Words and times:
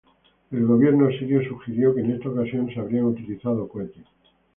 El 0.49 0.65
gobierno 0.65 1.11
sirio 1.11 1.47
sugirió 1.47 1.93
que 1.93 2.01
en 2.01 2.09
esta 2.13 2.29
ocasión 2.31 2.67
se 2.73 2.79
habrían 2.79 3.05
utilizado 3.05 3.67
cohetes. 3.69 4.03